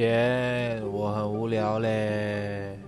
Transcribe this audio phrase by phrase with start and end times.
[0.00, 2.78] 贤，我很无聊嘞。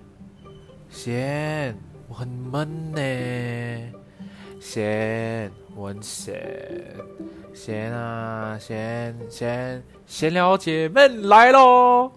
[0.89, 1.77] 贤，
[2.09, 3.01] 我很闷呢。
[4.59, 6.43] 贤，我很闲。
[7.53, 12.11] 贤啊，贤贤，闲聊姐妹来喽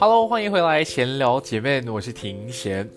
[0.00, 2.88] ！Hello，欢迎回来，闲聊姐妹，我是庭贤。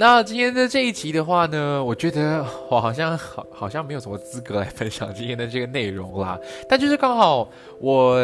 [0.00, 6.38] 那今天的这一集的话呢，我觉得我好像好好像没有什么资格来分享今天的这个内容啦。
[6.68, 7.50] 但就是刚好
[7.80, 8.16] 我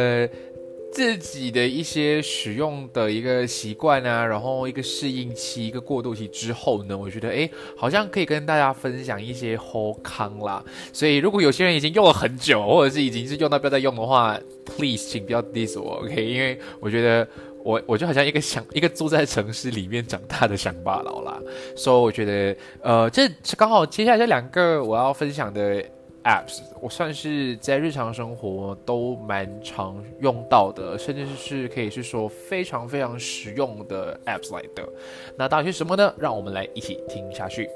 [0.93, 10.65] 自己的一些使用的一个习惯啊，然后一个适应期、一个过渡期之后呢，我觉得哎，好像可以跟大家分享一些好康啦。
[10.93, 16.25] 所以如果有些人已经用了很久，或者是已经是用到不要再用的话，please 请不要 diss 我，OK？
[16.25, 17.27] 因为我觉得。
[17.65, 21.41] 我我就好像一个想一个住在城市里面长大的乡巴佬啦，
[21.75, 23.27] 所以我觉得，呃，这
[23.57, 25.83] 刚好接下来这两个我要分享的
[26.25, 34.87] apps，我算是在日常生活都蛮常用到的，甚至是可以是说非常非常实用的 apps 来的。
[35.39, 36.15] 那到底是什么呢？
[36.19, 37.69] 让我们来一起听下去。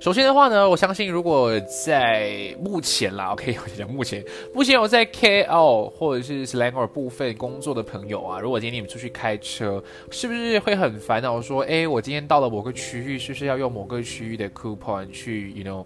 [0.00, 4.24] 首先的话呢，我相信如果在目前啦， OK，我讲目前，
[4.54, 11.38] 目前我在 KL 或者是 Slangor 部分工作的朋友啊，如果今天你们出去开车，是不是会很烦恼？
[11.42, 15.84] 说，哎，我今天到了某个区域，是不是要用某个区域的 coupon 去，you know？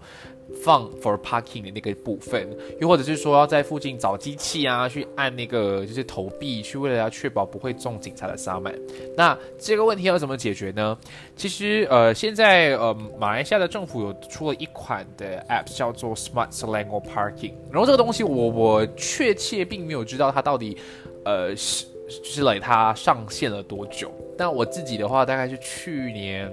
[0.63, 2.49] 放 for parking 的那个部分，
[2.81, 8.75] 又或者是说要在附近找机器啊，去按那个就是投币，去为了要确保不会中警察的沙曼。
[9.17, 10.97] 那这个问题要怎么解决呢？
[11.37, 17.55] 其实呃，现在呃，马来西亚的政府有出了一款的 app，叫做 Smart Selangor Parking。
[17.71, 20.77] 然后这个东西我我确切并没有知道它到底
[21.25, 24.13] 呃是就是来它上线了多久。
[24.37, 26.53] 但我自己的话，大概是去年。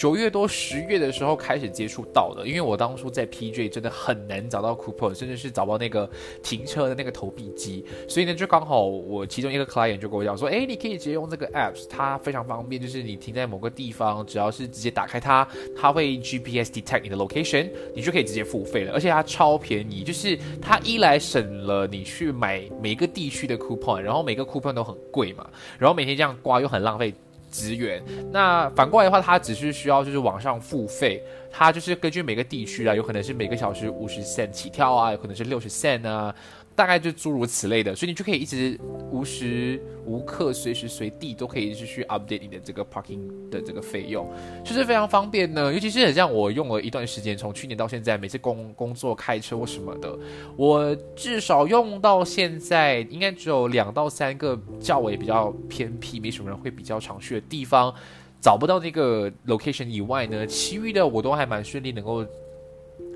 [0.00, 6.08] 九月多十月的时候开始接触到的，因为我当初在 PJ 真的很难找到 coupon，甚至是找到那个
[6.42, 15.46] 停车的那个投币机，所以呢，就刚好我其中一个 client 就跟我讲说，哎，你可以直接用这个 apps，它非常方便，就是你停在某个地方，只要是直接打开它，
[15.76, 25.46] 它会 GPS detect 你的 location，你就可以直接付费了，而且它超便宜，就是它一来省了你去买每个地区的 coupon，然后每个 coupon 都很贵嘛，
[25.78, 27.12] 然后每天这样刮又很浪费。
[27.50, 28.02] 资源，
[28.32, 36.34] 那反过来的话，它只是需要就是网上付费，它就是根据每个地区啊，有可能是每个小时五十 cent 起跳啊，有可能是六十 cent 啊。
[36.80, 38.80] 大概就诸如此类的，所以你就可以一直
[39.12, 44.26] 无时无刻、随时随地都可以是去 update 你的这个 parking 的这个费用，
[44.64, 45.70] 就是非常方便呢。
[45.70, 50.18] 尤其是很像我用了一段时间，从去年到现在，每次工工作开车或什么的，
[50.56, 57.94] 我至少用到现在，应该只有两到三个较为比较偏僻、没什么人会比较常去的地方，
[58.40, 62.24] 找不到那个 location 以外呢，其余的我都还蛮顺利能够。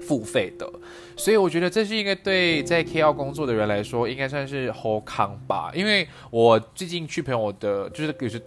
[0.01, 0.71] 付费的，
[1.17, 5.73] 所以我觉得这是一个对在 KL 工作的人来说，应该算是好康吧。
[5.75, 8.41] 因为我最近去朋友的，就是有时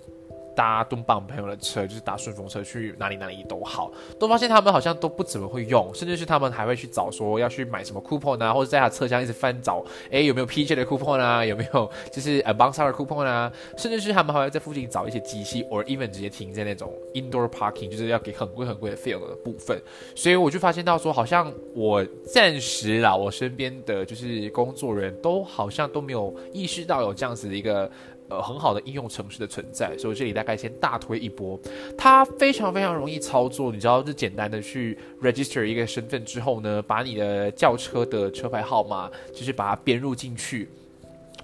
[0.58, 12.98] 搭东棒朋友的车，就是搭顺风车去哪里哪里都好，都发现他们好像都不怎么会用，甚至是他们还会去找说要去买什么 coupon 啊，或者在他车厢一直翻找，哎有没有 PJ 的 coupon 啊，有没有就是 a b o n s a r 的
[12.98, 19.80] coupon 啊，甚至是他们还会在附近找一些机器，or even 直接停在那种 indoor parking，就是要给很贵很贵的费用的部分。
[20.16, 27.88] 所以我就发现到说，好像我暂时啦，我身边的就是工作人都好像都没有意识到有这样子的一个。
[28.30, 31.58] 呃，很好的应用程式的存在，所以这里大概先大推一波。
[31.98, 40.70] 它非常非常容易操作，你知道，就简单的去 register 一个身份之后呢，把你的轿车的车牌号码，就是把它编入进去，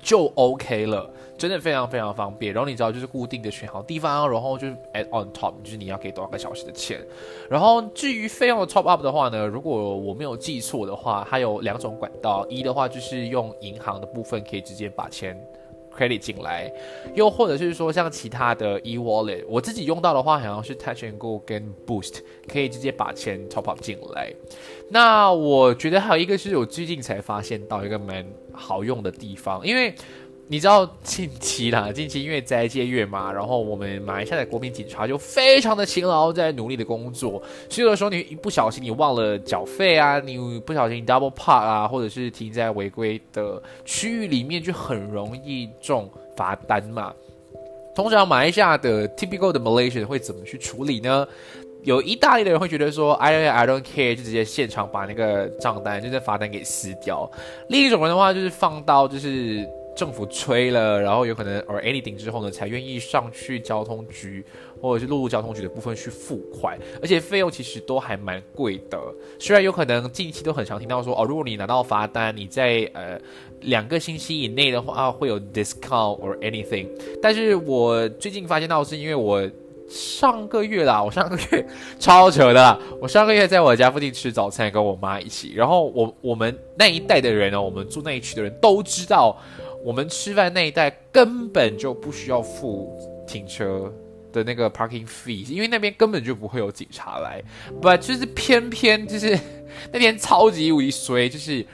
[0.02, 2.54] 就 OK 了，真的非常非常方便。
[2.54, 7.00] 然后你知道，就是固定的选好地方，然后就是 add on top，就是你要给多少个小时的钱。
[7.50, 15.42] 然后至于费用的 top up 的话呢，如果我没有记错的话，它有两种管道，一的话就是用银行的部分可以直接把钱。
[15.98, 16.72] Credit 进来，
[17.16, 22.20] 又或者是说像其他的 e wallet，我自己用到的话，好像是 Touch and Go 跟 Boost，
[22.52, 24.34] 可以直接把钱 top up 进来。
[24.90, 29.94] 那我觉得还有一个是我最近才发现到一个蛮好用的地方，因为。
[30.54, 37.42] 你知道近期啦， 近期因为斋戒月嘛，然后我们马来西亚的国民警察就非常的勤劳，在努力的工作。
[37.68, 46.08] 所以有的时候你一不小心你忘了缴费啊，你不小心 double park 啊，或者是停在违规的区域里面，就很容易中
[46.38, 47.12] 罚单嘛。
[47.96, 51.28] 通常马来西亚的 typical 的 Malaysian 会怎么去处理呢？
[51.82, 57.28] 有意大利的人会觉得说，I I don't care，就直接现场把那个账单，就是罚单给撕掉。
[57.70, 59.68] 另一种人的话就是放到就是。
[59.96, 64.44] 政府催了，然后有可能 or anything 之后呢，才愿意上去交通局
[64.82, 69.00] 或者是陆路交通局的部分去付款，而且费用其实都还蛮贵的。
[69.40, 73.20] 虽然有可能近期都很常听到说，哦，如果你拿到罚单，你在呃
[73.62, 76.88] 两个星期以内的话会有 discount or anything，
[77.22, 79.48] 但是我最近发现到是因为我
[79.88, 81.66] 上个月啦，我上个月
[82.00, 89.38] 超扯的，我上个月在我家附近吃早餐，跟我妈一起，然后我我们那一代的人呢，我们住那一区的人都知道。
[89.84, 92.92] 我们吃饭那一带根本就不需要付
[93.28, 93.92] 停车
[94.32, 97.44] 的那个 parking fee，因为那边根本就不会有警察来。
[97.82, 99.38] But 就是偏偏就是
[99.92, 101.66] 那天超级无敌衰，就是。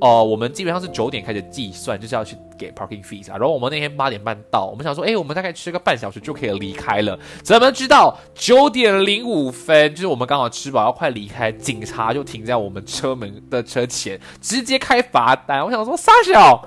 [0.00, 3.36] 哦，我们基本上是九点开始计算，就是要去给 parking fees 啊。
[3.36, 7.18] 然后我们那天八点半到，我们想说，哎，我们大概吃个半小时就可以离开了。
[7.42, 15.62] 怎么知道九点零五分，就是我们刚好吃饱要快离开，警察就停在我们车门的车前，直接开罚单。
[15.62, 16.66] 我想说，傻小，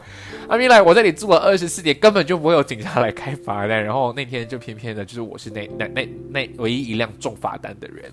[0.50, 3.84] 阿米来，我这里住了二十四点，根本就不会有警察来开罚单。
[3.84, 8.12] 然后那天就偏偏的，就是我是那那那那唯一一辆中罚单的人。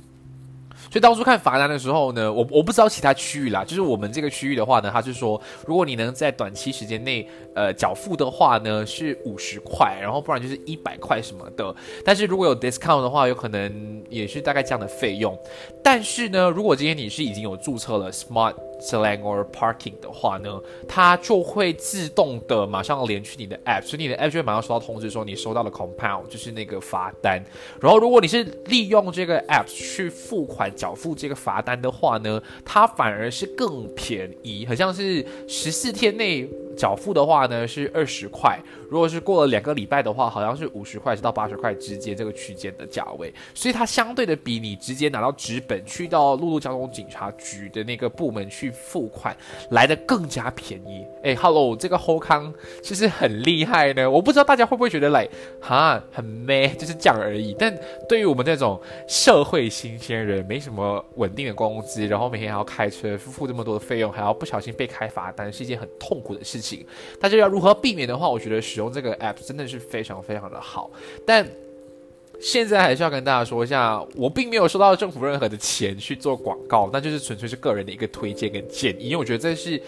[0.90, 11.74] 所以当初看罚单的时候呢，我我不知道其他区域啦，就是我们这个区域的话呢，他是说，如果你能在短期时间内呃缴付的话呢，是五十块，然后不然就是一百块什么的。
[12.04, 15.36] 但是如果有 discount 的话，有可能也是大概这样的费用。
[15.82, 18.54] 但是呢，如果今天你是已经有注册了 Smart。
[18.80, 27.42] Slang or parking 的话呢，它就会自动的马上连去你的 app，所以你的 app 就会马上收到通知说你收到了 compound，就是那个罚单。
[27.80, 36.48] 然后如果你是利用这个 app 去付款缴付这个罚单的话呢，它反而是更便宜，好像是十四天内。
[36.76, 38.58] 缴付的话呢是二十块，
[38.90, 49.36] 如果是过了两个礼拜的话，好像是五十块是到八十块之间这个区间的价位，所以它相对的比你直接拿到纸本去到陆路交通警察局的那个部门去付款
[49.70, 51.04] 来的更加便宜。
[51.22, 52.52] 哎，Hello，这个后康
[52.82, 55.26] 其实很厉害呢，我不知道大家会不会觉得来
[55.60, 57.54] 哈很 man，就是这样而已。
[57.58, 57.76] 但
[58.08, 66.86] 对于我们这种社会新鲜人，没什么稳定的工资，然后每天还要开车付这么多的费用，还要不小心被开罚单，是一件很痛苦的事情情。
[67.20, 70.90] 大家要如何避免的话，我觉得使用这个 app 真的是非常非常的好。
[71.24, 71.46] 但
[72.40, 79.80] 现在还是要跟大家说一下，我并没有收到政府任何的钱去做广告，那就是纯粹是个人的一个推荐跟建议，因为我觉得这是。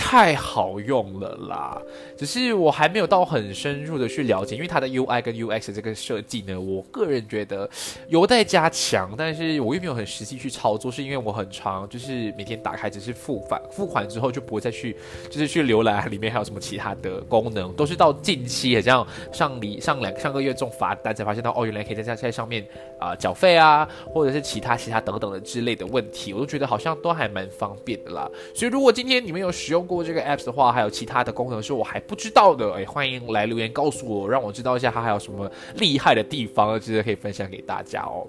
[0.00, 1.82] 太好用了啦！
[2.16, 7.68] 只是我还没有到很深入的去了解，因为它的 UI 跟 UX 这个设计呢，我个人觉得
[8.06, 9.12] 有待加强。
[9.18, 14.96] 但是我又没有很实际去操作，是因为我很长，就是每天打开只是付款，付款之后就不会再去，
[15.28, 22.64] 就是去浏览里面还有什么其他的功能，都是到近期，好像上里上两上个月中罚单才发现到，哦，原来可以在在上面
[23.00, 28.30] 啊缴费啊，或者是其他其他等等的之类的问题，我都觉得好像都还蛮方便的啦。
[28.54, 38.26] 所以如果今天你们有使用，过这个 apps 的话，还有其他的功能是我还不知道的，哎，欢迎来留言告诉我，让我知道一下它还有什么厉害的地方，其实可以分享给大家哦。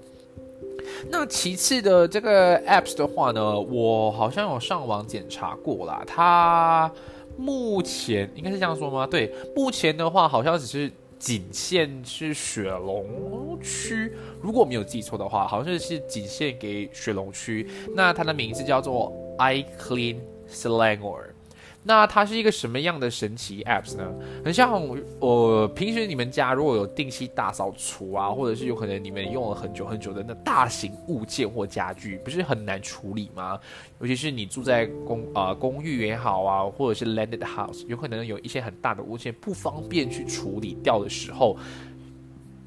[1.10, 6.90] 那其次的这个 apps 的话呢，我好像有上网检查过啦，它
[7.36, 9.06] 目前应该是这样说吗？
[9.06, 17.68] 对，目前的话好像只是仅限是雪龙区，如果没有记错的话，好像是是仅限给雪龙区。
[17.94, 20.16] 那它的名字叫做 iClean
[20.50, 21.20] Slangor。
[21.82, 24.12] 那它是一个什么样的神奇 apps 呢？
[24.44, 24.70] 很像
[25.18, 33.58] 我平时你们家如果有定期大扫除啊，或者是有可能你们用了很久很久的那大型物件或家具，不是很难处理吗？
[34.00, 41.56] 尤其是你住在公啊公寓也好啊，或者是 landed house，有可能有一些很大的物件不方便去处理掉的时候。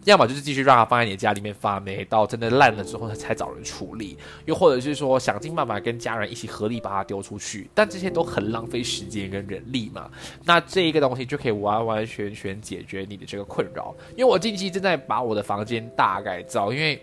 [0.05, 10.09] 要么就是继续让它放在你的家里面发霉，到真的烂了之后才找人处理；又或者是说想尽办法跟家人一起合力把它丢出去，但这些都很浪费时间跟人力嘛。
[10.43, 13.95] 那这一个东西就可以完完全全解决你的这个困扰。
[14.11, 17.01] 因为我近期正在把我的房间大改造，因为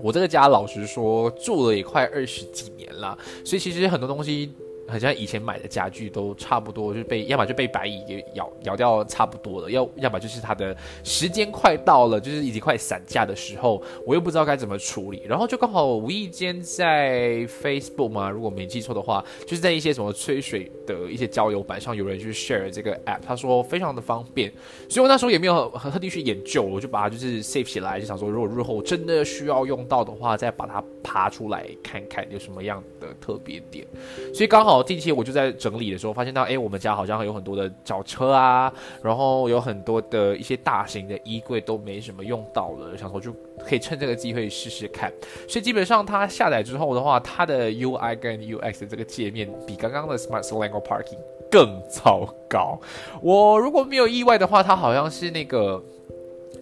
[0.00, 4.52] 我这个家老实说住了也快二十几年了，所以其实很多东西。
[4.86, 24.52] 好像以前买的家具都差不多，就被要么就被白蚁给咬咬掉差不多了，要要么就是它的时间快到了，就是已经快散架的时候，我又不知道该怎么处理，然后就刚好无意间在 Facebook 嘛，如果没记错的话，就是在一些什么吹水的一些交友版上，有人去 share 这个 app，他说非常的方便，
[24.88, 33.86] 所以我那时候也没有很特地去研究，我就把它就是 save 起来，就想说如果日后真的需要用到的话，再把它爬出来看看有什么样的特别点，
[34.34, 34.73] 所以刚好。
[34.82, 43.32] 近期我就在整理的时候，发现到，哎，我们家好像有很多的脚车啊，然后有很多的一些大型的衣柜都没什么用到了，想说就
[43.66, 45.12] 可以趁这个机会试试看。
[45.48, 51.18] 所以基本上它下载之后的话，它的 UI 跟 UX 的这个界面比刚刚的 Smart Slango Parking
[51.50, 52.80] 更糟糕。
[53.22, 55.82] 我如果没有意外的话，它好像是那个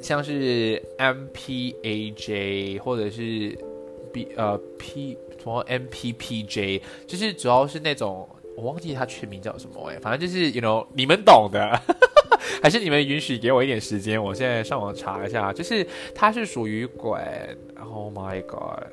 [0.00, 3.56] 像是 MPAJ 或者是
[4.12, 5.16] B 呃 P。
[5.42, 11.80] 什么 MPPJ，就是主要是那种我忘记它全名叫什么哎，反正就是 you know 你们懂的，
[12.62, 15.84] 还是你们允许给我一点时间，我现在上网查一下，就是
[16.14, 17.26] 它是属于管
[17.82, 18.84] ，Oh my god，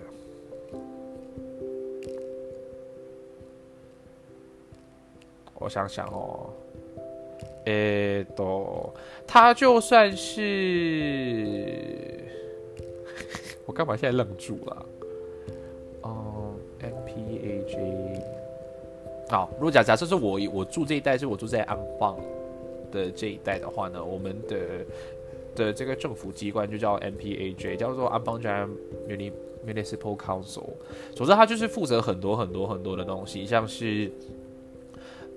[5.55, 6.49] 我想想哦，
[7.65, 8.91] 诶，都，
[9.27, 12.23] 它就算是，
[13.67, 14.85] 我干嘛现在愣住了？
[16.01, 16.38] 哦
[17.29, 18.23] P A J，
[19.29, 22.17] 好，如果假假设是我我住这一带，是我住在安邦
[22.91, 24.57] 的这一带的话呢，我们的
[25.55, 28.69] 的这个政府机关就叫 MPAJ，叫做安邦 Jam
[29.63, 30.63] Municipal Council。
[31.13, 34.11] 总之，它就是负责很多很多很多的东西，像是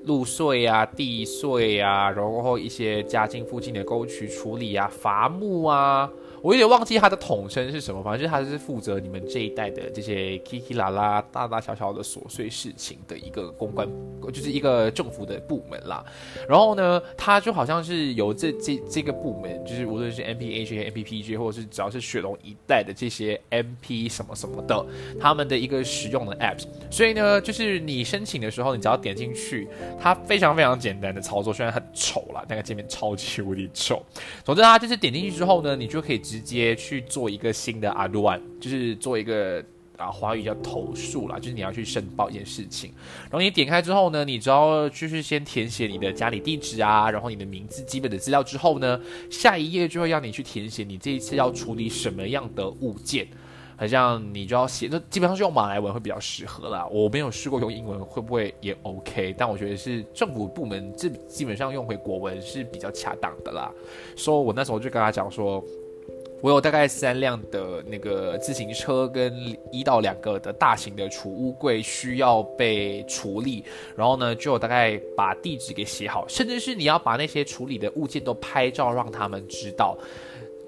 [0.04, 6.10] 路税啊、地税啊，然后一些家境附近的沟渠处理啊、伐木啊。
[6.42, 13.88] 我有点忘记它的统称是什么，反正就是它是负责你们这一代的这些 Kiki 啦大大小小的琐碎事情的一个公关，
[14.32, 16.04] 就是一个政府的部门啦。
[16.48, 24.84] 然后呢，它就好像是由这这这个部门，就是无论是 MPH、MPPG，或者是只要是雪龙一代的这些 MP 什么什么的，
[25.20, 26.64] 他们的一个实用的 App。
[26.90, 29.68] 所以呢，就是你申请的时候，你只要点进去，
[30.00, 34.02] 它非常非常简单的操作，虽然很丑啦，那个界面超级无敌丑。
[34.44, 36.22] 总之，它就是点进去之后呢，你就可以。
[36.22, 39.60] 直接去做一个新的 a d o n 就是做一个
[39.96, 42.92] 啊，华语叫投诉啦，就是你要去申报一件事情。
[43.24, 48.98] 然后你点开之后呢，你只要就是先填写你的家里地址啊，然后你的名字基本的资料之后呢，
[49.30, 53.26] 下一页就会让你去填写你这一次要处理什么样的物件。
[53.76, 56.86] 好像你就要写，那基本上是用马来文会比较适合啦。
[56.90, 63.70] 我没有试过用英文会不会也 OK，但我觉得是政府部门这基本上用回国文是比较恰当的啦。
[64.16, 65.62] 说我那时候就跟他讲说。
[66.42, 69.32] 我有大概三辆的那个自行车跟
[69.70, 73.64] 一到两个的大型的储物柜需要被处理，
[73.94, 79.96] 然后呢，就大概把地址给写好，甚至是你要把那些处理的物件都拍照让他们知道。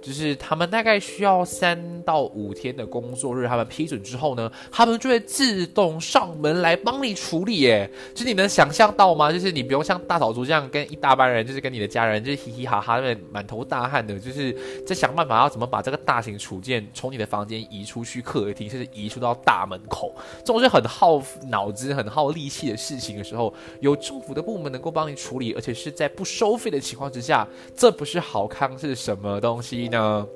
[0.05, 7.61] 就是他们大概需要三到五天的工作日，他们批准之后呢，他们就会自动上门来帮你处理。
[7.61, 9.33] 耶，就你能想象到吗？
[9.33, 29.89] 就是你不用像大扫除这样跟一大班人，就是跟你的家人，就是嘻嘻哈哈的满头大汗的，就是在想办法要怎么把这个大型储件从你的房间移出去客厅，甚至移出到大门口，这种是很耗脑子、很耗力气的事情的时候，有政府的部门能够帮你处理，而且是在不收费的情况之下，这不是好康是什么东西？
[29.95, 30.27] 呢，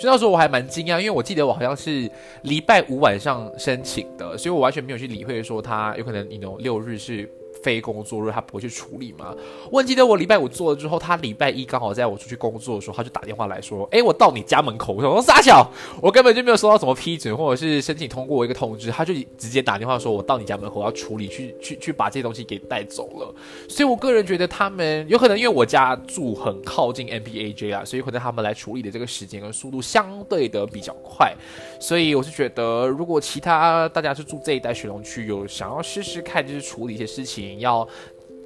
[0.00, 2.10] 所以那时候我还蛮惊讶，因为我记得我好像是
[2.42, 7.28] 礼拜五晚上申请的，所以我完全没有去理会说他有可能你懂六日是
[7.66, 9.34] 非工作日他不会去处理吗？
[9.72, 15.68] 我记得我礼拜五做了之后，他礼拜一刚好在我出去工作的时候，他就打电话来说：“哎，我到你家门口。”我说：“傻小，
[16.00, 23.34] 我根本就没有收到什么批准或者是申请通过一个通知。”他就直接打电话说：“我到你家门口要处理，去去去把这些东西给带走了。”
[23.68, 31.34] 所以，我个人觉得他们有可能因为我家住很靠近 M P A J 啊，所以可能他们来处理的这个时间跟速度相对的比较快。
[31.80, 37.86] 所以，我是觉得如果其他大家是住这一带雪龙区，有想要试试看，就是处理一些事情，要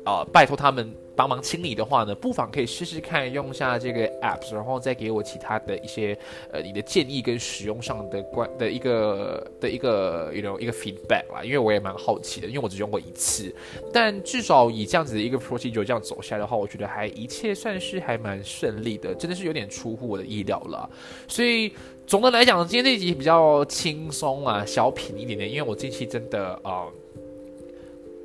[0.05, 0.93] 呃拜托他们。
[1.17, 6.17] 帮忙清理的话呢，不妨可以试试看用下这个 apps，然后再给我其他的一些
[6.51, 13.55] 呃你的建议跟使用上的关的一个的一个 you know 一个 feedback 啦，因为我也蛮好奇的，因为我只用过一次，
[13.93, 20.89] 但至少以这样子的一个 procedure 这样走下来的话，我觉得还一切算是还蛮顺利的，真的是有点出乎我的意料了。
[21.29, 21.71] 所以
[22.07, 26.87] 总的来讲，今天这一集比较轻松啊，小品一点点，因为我近期真的啊。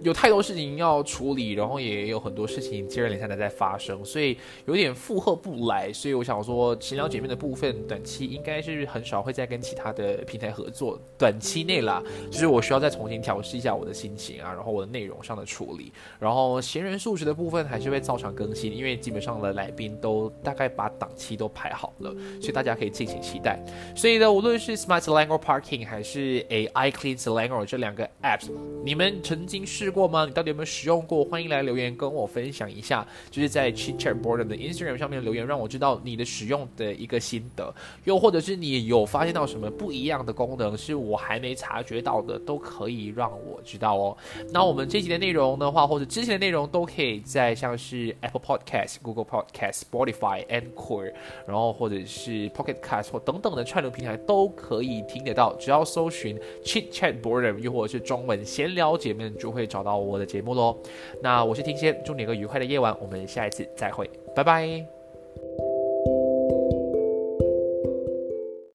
[0.05, 5.91] 有太多事情要处理，然后也有很多事情接二连三的在发生，所以有点负荷不来。
[5.91, 10.99] 所以我想说，闲聊姐妹的部分，短期应该是很少会再跟其他的平台合作。
[11.17, 15.91] 短期内啦，就是我需要再重新调试一下我的心情啊，然后我的内容上的处理。
[16.19, 23.59] 然后闲人素质的部分还是会照常更新，因为基本上的来宾都大概把档期都排好了，所以大家可以敬请期待。
[23.95, 28.51] 所以呢，无论是 Smart Language Parking 还是 A I Clean Language 这两个 apps，
[28.83, 30.25] 你们曾经试过吗？
[30.25, 31.23] 你到底有没有使用过？
[31.23, 37.73] 欢迎来留言跟我分享一下，就是在 Chit Chat Board 的 Instagram 上面留言，让我知道你的使用的一个心得。
[38.03, 44.17] 又或者是你有发现到什么不一样的功能，是我还没察觉到的，都可以让我知道哦。
[44.51, 51.13] 那我们这集的内容的话，或者之前的内容，都可以在像是 Apple Podcast、Google Podcast、Spotify、a n c o r e
[51.47, 55.55] 然后或者是 Pocket Cast 或等等的串流平台都可以听得到。
[55.55, 60.15] 只要搜寻 Chit Chat Board，又或者是中文闲聊姐妹，就会找到我。
[60.15, 60.77] 的节目喽，
[61.21, 64.94] 那我是听仙，祝你个愉快的夜晚，我们下一次再会，拜拜。